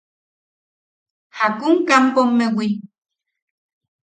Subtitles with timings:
[1.35, 2.67] –¿Jakun kampomewi?